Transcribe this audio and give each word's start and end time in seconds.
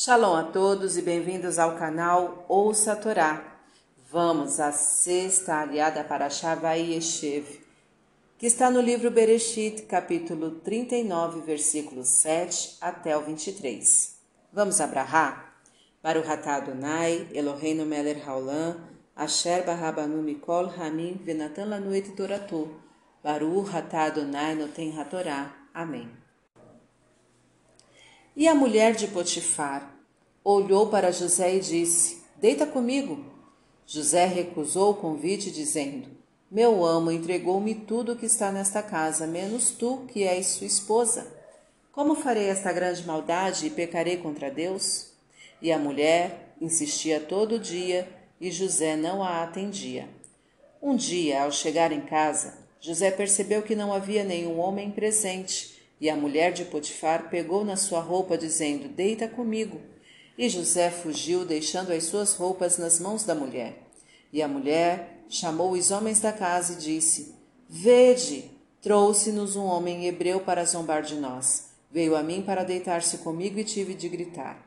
Shalom 0.00 0.36
a 0.36 0.44
todos 0.44 0.96
e 0.96 1.02
bem-vindos 1.02 1.58
ao 1.58 1.76
canal 1.76 2.44
Ouça 2.48 2.92
a 2.92 2.94
Torá. 2.94 3.58
Vamos 4.12 4.60
à 4.60 4.70
sexta 4.70 5.56
aliada 5.56 6.04
para 6.04 6.30
Shavai 6.30 6.92
Yeshev, 6.92 7.44
que 8.38 8.46
está 8.46 8.70
no 8.70 8.80
livro 8.80 9.10
Bereshit, 9.10 9.82
capítulo 9.86 10.52
39, 10.60 11.40
versículos 11.40 12.06
7 12.10 12.76
até 12.80 13.16
o 13.16 13.22
23. 13.22 14.14
Vamos 14.52 14.80
abrahar? 14.80 15.60
Baruch 16.00 16.30
atah 16.30 16.58
Adonai, 16.58 17.26
Eloheinu 17.34 17.84
melech 17.84 18.22
haolam, 18.24 18.76
asher 19.16 19.64
barabanu 19.64 20.22
mikol 20.22 20.68
hamim 20.78 21.18
venatan 21.24 21.70
lanu 21.70 21.92
et 21.92 22.14
toratu. 22.14 22.68
Baruch 23.20 23.74
atah 23.74 24.04
Adonai 24.04 24.54
noten 24.54 24.96
hatorá. 24.96 25.50
Amém. 25.74 26.27
E 28.38 28.46
a 28.46 28.54
mulher 28.54 28.94
de 28.94 29.08
Potifar 29.08 29.98
olhou 30.44 30.86
para 30.86 31.10
José 31.10 31.56
e 31.56 31.60
disse: 31.60 32.22
Deita 32.36 32.64
comigo. 32.64 33.24
José 33.84 34.26
recusou 34.26 34.92
o 34.92 34.94
convite, 34.94 35.50
dizendo: 35.50 36.08
Meu 36.48 36.86
amo 36.86 37.10
entregou-me 37.10 37.74
tudo 37.74 38.12
o 38.12 38.16
que 38.16 38.26
está 38.26 38.52
nesta 38.52 38.80
casa, 38.80 39.26
menos 39.26 39.72
tu, 39.72 40.04
que 40.06 40.22
és 40.22 40.46
sua 40.46 40.68
esposa. 40.68 41.26
Como 41.90 42.14
farei 42.14 42.44
esta 42.44 42.72
grande 42.72 43.04
maldade 43.04 43.66
e 43.66 43.70
pecarei 43.70 44.18
contra 44.18 44.52
Deus? 44.52 45.08
E 45.60 45.72
a 45.72 45.78
mulher 45.78 46.54
insistia 46.60 47.18
todo 47.18 47.58
dia 47.58 48.08
e 48.40 48.52
José 48.52 48.94
não 48.94 49.20
a 49.20 49.42
atendia. 49.42 50.08
Um 50.80 50.94
dia, 50.94 51.42
ao 51.42 51.50
chegar 51.50 51.90
em 51.90 52.02
casa, 52.02 52.56
José 52.80 53.10
percebeu 53.10 53.62
que 53.62 53.74
não 53.74 53.92
havia 53.92 54.22
nenhum 54.22 54.60
homem 54.60 54.92
presente 54.92 55.77
e 56.00 56.08
a 56.08 56.16
mulher 56.16 56.52
de 56.52 56.64
Potifar 56.64 57.28
pegou 57.28 57.64
na 57.64 57.76
sua 57.76 58.00
roupa, 58.00 58.38
dizendo: 58.38 58.88
Deita 58.88 59.28
comigo. 59.28 59.80
E 60.36 60.48
José 60.48 60.90
fugiu, 60.90 61.44
deixando 61.44 61.92
as 61.92 62.04
suas 62.04 62.34
roupas 62.34 62.78
nas 62.78 63.00
mãos 63.00 63.24
da 63.24 63.34
mulher. 63.34 63.82
E 64.32 64.40
a 64.40 64.46
mulher 64.46 65.24
chamou 65.28 65.72
os 65.72 65.90
homens 65.90 66.20
da 66.20 66.32
casa 66.32 66.74
e 66.74 66.76
disse: 66.76 67.34
Vede, 67.68 68.50
trouxe-nos 68.80 69.56
um 69.56 69.64
homem 69.64 70.06
hebreu 70.06 70.40
para 70.40 70.64
zombar 70.64 71.02
de 71.02 71.16
nós. 71.16 71.68
Veio 71.90 72.14
a 72.14 72.22
mim 72.22 72.42
para 72.42 72.64
deitar-se 72.64 73.18
comigo 73.18 73.58
e 73.58 73.64
tive 73.64 73.94
de 73.94 74.08
gritar. 74.08 74.64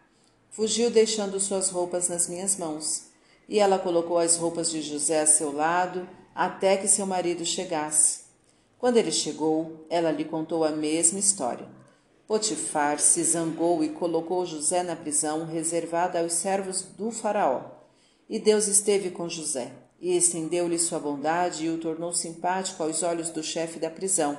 Fugiu, 0.50 0.90
deixando 0.90 1.40
suas 1.40 1.70
roupas 1.70 2.10
nas 2.10 2.28
minhas 2.28 2.58
mãos. 2.58 3.06
E 3.48 3.60
ela 3.60 3.80
colocou 3.80 4.18
as 4.18 4.36
roupas 4.36 4.70
de 4.70 4.82
José 4.82 5.22
a 5.22 5.26
seu 5.26 5.52
lado, 5.52 6.08
até 6.36 6.76
que 6.76 6.88
seu 6.88 7.06
marido 7.06 7.45
chegasse. 7.45 8.20
Quando 8.82 8.98
ele 8.98 9.12
chegou, 9.12 9.86
ela 9.92 10.10
lhe 10.10 10.26
contou 10.26 10.64
a 10.64 10.72
mesma 10.72 11.20
história. 11.20 11.68
Potifar 12.26 13.00
se 13.00 13.23
zangou 13.23 13.84
e 13.84 13.90
colocou 13.90 14.44
José 14.44 14.82
na 14.82 14.96
prisão 14.96 15.46
reservada 15.46 16.20
aos 16.20 16.34
servos 16.34 16.82
do 16.98 17.12
Faraó. 17.12 17.62
E 18.28 18.40
Deus 18.40 18.68
esteve 18.68 19.12
com 19.12 19.30
José, 19.30 19.72
e 20.00 20.18
estendeu-lhe 20.18 20.80
sua 20.80 20.98
bondade 20.98 21.68
e 21.68 21.70
o 21.70 21.78
tornou 21.78 22.12
simpático 22.12 22.82
aos 22.82 23.04
olhos 23.04 23.30
do 23.30 23.44
chefe 23.44 23.78
da 23.78 23.92
prisão. 23.92 24.36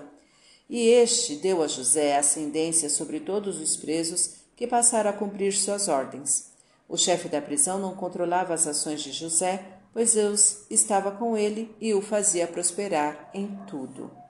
E 0.69 0.89
este 0.89 1.37
deu 1.37 1.63
a 1.63 1.69
José 1.69 2.17
ascendência 2.17 2.91
sobre 2.91 3.21
todos 3.21 3.61
os 3.61 3.77
presos 3.77 4.39
que 4.57 4.67
passaram 4.67 5.11
a 5.11 5.13
cumprir 5.13 5.53
suas 5.53 5.87
ordens. 5.87 6.51
O 6.89 6.97
chefe 6.97 7.29
da 7.29 7.41
prisão 7.41 7.79
não 7.79 7.95
controlava 7.95 8.55
as 8.55 8.67
ações 8.67 9.03
de 9.03 9.13
José, 9.13 9.65
pois 9.93 10.15
Deus 10.15 10.65
estava 10.69 11.13
com 11.13 11.37
ele 11.37 11.73
e 11.81 11.95
o 11.95 12.03
fazia 12.03 12.49
prosperar 12.49 13.31
em 13.33 13.47
tudo. 13.69 14.22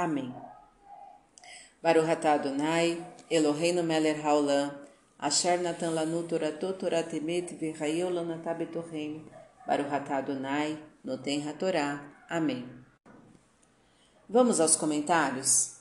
Amém. 0.00 0.34
Baruch 1.82 2.08
atah 2.08 2.32
Adonai, 2.32 3.04
Eloheinu 3.30 3.82
melech 3.82 4.22
haolam, 4.22 4.70
asher 5.18 5.58
natan 5.58 5.92
lanu 5.92 6.22
toratot 6.22 6.78
torat 6.78 7.12
emet 7.12 7.52
v'chayeu 7.60 8.08
lanatah 8.08 8.54
betorreinu. 8.54 9.20
Baruch 9.66 9.92
atah 9.92 10.16
Adonai, 10.16 10.78
noten 11.04 11.46
hatorá. 11.46 12.00
Amém. 12.30 12.64
Vamos 14.26 14.58
aos 14.58 14.74
comentários? 14.74 15.80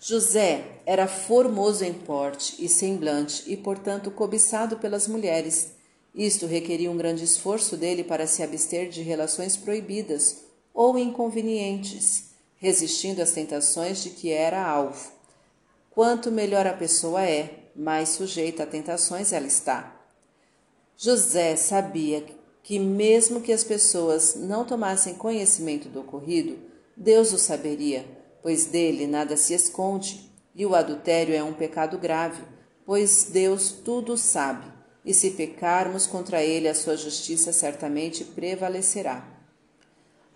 José 0.00 0.80
era 0.84 1.06
formoso 1.06 1.84
em 1.84 1.94
porte 1.94 2.56
e 2.58 2.68
semblante 2.68 3.44
e, 3.46 3.56
portanto, 3.56 4.10
cobiçado 4.10 4.78
pelas 4.78 5.06
mulheres. 5.06 5.76
Isto 6.12 6.46
requeria 6.46 6.90
um 6.90 6.96
grande 6.96 7.22
esforço 7.22 7.76
dele 7.76 8.02
para 8.02 8.26
se 8.26 8.42
abster 8.42 8.88
de 8.88 9.02
relações 9.02 9.56
proibidas 9.56 10.42
ou 10.74 10.98
inconvenientes 10.98 12.27
resistindo 12.58 13.20
às 13.20 13.32
tentações 13.32 14.02
de 14.02 14.10
que 14.10 14.30
era 14.30 14.62
alvo. 14.62 15.12
Quanto 15.90 16.30
melhor 16.30 16.66
a 16.66 16.72
pessoa 16.72 17.22
é, 17.22 17.70
mais 17.74 18.10
sujeita 18.10 18.64
a 18.64 18.66
tentações 18.66 19.32
ela 19.32 19.46
está. 19.46 19.96
José 20.96 21.54
sabia 21.56 22.24
que, 22.62 22.78
mesmo 22.78 23.40
que 23.40 23.52
as 23.52 23.64
pessoas 23.64 24.34
não 24.34 24.64
tomassem 24.64 25.14
conhecimento 25.14 25.88
do 25.88 26.00
ocorrido, 26.00 26.58
Deus 26.96 27.32
o 27.32 27.38
saberia, 27.38 28.04
pois 28.42 28.66
dele 28.66 29.06
nada 29.06 29.36
se 29.36 29.54
esconde, 29.54 30.28
e 30.54 30.66
o 30.66 30.74
adultério 30.74 31.34
é 31.34 31.42
um 31.42 31.54
pecado 31.54 31.96
grave, 31.96 32.42
pois 32.84 33.28
Deus 33.30 33.70
tudo 33.70 34.16
sabe, 34.18 34.66
e 35.04 35.14
se 35.14 35.30
pecarmos 35.30 36.06
contra 36.06 36.42
ele, 36.42 36.66
a 36.66 36.74
sua 36.74 36.96
justiça 36.96 37.52
certamente 37.52 38.24
prevalecerá. 38.24 39.37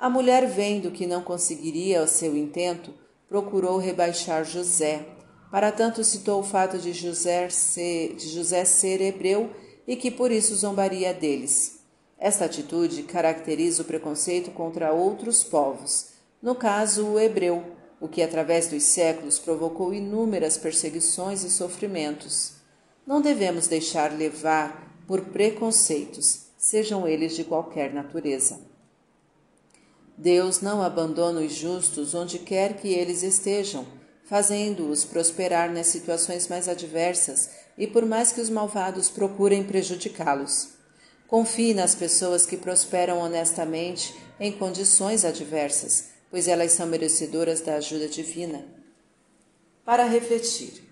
A 0.02 0.10
mulher, 0.10 0.48
vendo 0.48 0.90
que 0.90 1.06
não 1.06 1.22
conseguiria 1.22 2.02
o 2.02 2.08
seu 2.08 2.36
intento, 2.36 2.92
procurou 3.28 3.78
rebaixar 3.78 4.44
José. 4.44 5.06
Para 5.48 5.70
tanto, 5.70 6.02
citou 6.02 6.40
o 6.40 6.42
fato 6.42 6.76
de 6.76 6.92
José 6.92 7.48
ser, 7.50 8.16
de 8.16 8.28
José 8.30 8.64
ser 8.64 9.00
hebreu 9.00 9.50
e 9.86 9.94
que 9.94 10.10
por 10.10 10.32
isso 10.32 10.56
zombaria 10.56 11.14
deles. 11.14 11.84
Esta 12.18 12.46
atitude 12.46 13.04
caracteriza 13.04 13.82
o 13.82 13.84
preconceito 13.84 14.50
contra 14.50 14.92
outros 14.92 15.44
povos, 15.44 16.08
no 16.42 16.56
caso, 16.56 17.06
o 17.06 17.20
hebreu, 17.20 17.62
o 18.00 18.08
que 18.08 18.22
através 18.22 18.66
dos 18.66 18.82
séculos 18.82 19.38
provocou 19.38 19.94
inúmeras 19.94 20.58
perseguições 20.58 21.44
e 21.44 21.50
sofrimentos. 21.50 22.54
Não 23.06 23.20
devemos 23.20 23.68
deixar 23.68 24.10
levar 24.10 25.00
por 25.06 25.20
preconceitos, 25.26 26.46
sejam 26.58 27.06
eles 27.06 27.36
de 27.36 27.44
qualquer 27.44 27.94
natureza. 27.94 28.71
Deus 30.22 30.60
não 30.60 30.80
abandona 30.80 31.40
os 31.40 31.52
justos 31.52 32.14
onde 32.14 32.38
quer 32.38 32.76
que 32.76 32.86
eles 32.86 33.24
estejam, 33.24 33.84
fazendo-os 34.24 35.04
prosperar 35.04 35.72
nas 35.72 35.88
situações 35.88 36.46
mais 36.46 36.68
adversas 36.68 37.50
e 37.76 37.88
por 37.88 38.06
mais 38.06 38.30
que 38.30 38.40
os 38.40 38.48
malvados 38.48 39.10
procurem 39.10 39.64
prejudicá-los. 39.64 40.74
Confie 41.26 41.74
nas 41.74 41.96
pessoas 41.96 42.46
que 42.46 42.56
prosperam 42.56 43.18
honestamente 43.18 44.14
em 44.38 44.52
condições 44.52 45.24
adversas, 45.24 46.10
pois 46.30 46.46
elas 46.46 46.70
são 46.70 46.86
merecedoras 46.86 47.60
da 47.60 47.74
ajuda 47.74 48.06
divina. 48.06 48.64
Para 49.84 50.04
refletir. 50.04 50.88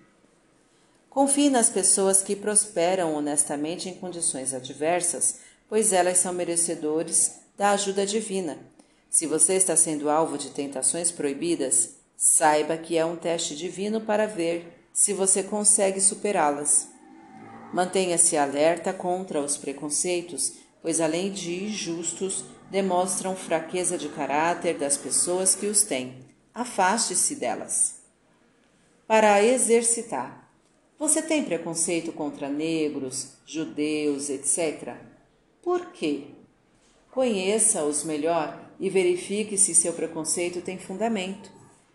Confie 1.09 1.49
nas 1.49 1.69
pessoas 1.69 2.21
que 2.21 2.35
prosperam 2.35 3.15
honestamente 3.15 3.87
em 3.87 3.93
condições 3.93 4.53
adversas, 4.53 5.35
pois 5.69 5.93
elas 5.93 6.17
são 6.17 6.33
merecedores 6.33 7.35
da 7.57 7.71
ajuda 7.71 8.05
divina. 8.05 8.59
Se 9.11 9.27
você 9.27 9.55
está 9.55 9.75
sendo 9.75 10.09
alvo 10.09 10.37
de 10.37 10.51
tentações 10.51 11.11
proibidas, 11.11 11.97
saiba 12.15 12.77
que 12.77 12.97
é 12.97 13.05
um 13.05 13.17
teste 13.17 13.57
divino 13.57 13.99
para 13.99 14.25
ver 14.25 14.87
se 14.93 15.11
você 15.11 15.43
consegue 15.43 15.99
superá-las. 15.99 16.87
Mantenha-se 17.73 18.37
alerta 18.37 18.93
contra 18.93 19.41
os 19.41 19.57
preconceitos, 19.57 20.53
pois 20.81 21.01
além 21.01 21.29
de 21.29 21.65
injustos, 21.65 22.45
demonstram 22.69 23.35
fraqueza 23.35 23.97
de 23.97 24.07
caráter 24.07 24.77
das 24.77 24.95
pessoas 24.95 25.53
que 25.53 25.65
os 25.65 25.83
têm. 25.83 26.25
Afaste-se 26.53 27.35
delas. 27.35 27.95
Para 29.05 29.43
exercitar. 29.43 30.49
Você 30.97 31.21
tem 31.21 31.43
preconceito 31.43 32.13
contra 32.13 32.47
negros, 32.47 33.33
judeus, 33.45 34.29
etc. 34.29 34.95
Por 35.61 35.87
quê? 35.87 36.27
Conheça-os 37.11 38.05
melhor 38.05 38.70
e 38.81 38.89
verifique 38.89 39.59
se 39.59 39.75
seu 39.75 39.93
preconceito 39.93 40.59
tem 40.59 40.79
fundamento. 40.79 41.51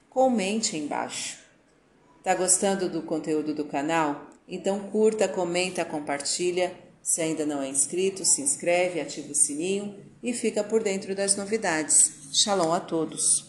Comente 0.08 0.76
embaixo. 0.76 1.36
Tá 2.22 2.32
gostando 2.34 2.88
do 2.88 3.02
conteúdo 3.02 3.52
do 3.52 3.64
canal? 3.64 4.30
Então 4.48 4.78
curta, 4.90 5.26
comenta, 5.26 5.84
compartilha. 5.84 6.72
Se 7.02 7.20
ainda 7.20 7.44
não 7.44 7.60
é 7.60 7.68
inscrito, 7.68 8.24
se 8.24 8.40
inscreve, 8.40 9.00
ativa 9.00 9.32
o 9.32 9.34
sininho 9.34 9.96
e 10.22 10.32
fica 10.32 10.62
por 10.62 10.82
dentro 10.82 11.14
das 11.14 11.36
novidades. 11.36 12.30
Shalom 12.32 12.72
a 12.72 12.80
todos! 12.80 13.45